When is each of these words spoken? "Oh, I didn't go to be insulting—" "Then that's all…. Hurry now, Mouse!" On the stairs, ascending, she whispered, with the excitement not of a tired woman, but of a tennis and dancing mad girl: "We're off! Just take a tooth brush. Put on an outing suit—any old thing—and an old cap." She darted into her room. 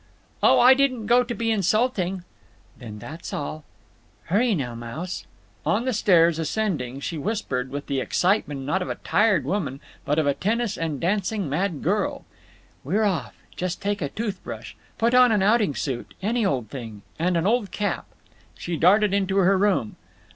"Oh, 0.41 0.59
I 0.59 0.73
didn't 0.73 1.05
go 1.05 1.21
to 1.23 1.35
be 1.35 1.51
insulting—" 1.51 2.23
"Then 2.75 2.97
that's 2.97 3.31
all…. 3.33 3.65
Hurry 4.23 4.55
now, 4.55 4.73
Mouse!" 4.73 5.27
On 5.63 5.85
the 5.85 5.93
stairs, 5.93 6.39
ascending, 6.39 7.01
she 7.01 7.19
whispered, 7.19 7.69
with 7.69 7.85
the 7.85 7.99
excitement 7.99 8.61
not 8.61 8.81
of 8.81 8.89
a 8.89 8.95
tired 8.95 9.45
woman, 9.45 9.79
but 10.03 10.17
of 10.17 10.25
a 10.25 10.33
tennis 10.33 10.75
and 10.75 10.99
dancing 10.99 11.47
mad 11.47 11.83
girl: 11.83 12.25
"We're 12.83 13.03
off! 13.03 13.35
Just 13.55 13.79
take 13.79 14.01
a 14.01 14.09
tooth 14.09 14.43
brush. 14.43 14.75
Put 14.97 15.13
on 15.13 15.31
an 15.31 15.43
outing 15.43 15.75
suit—any 15.75 16.43
old 16.47 16.69
thing—and 16.69 17.37
an 17.37 17.45
old 17.45 17.69
cap." 17.69 18.07
She 18.57 18.77
darted 18.77 19.13
into 19.13 19.37
her 19.37 19.55
room. 19.55 19.97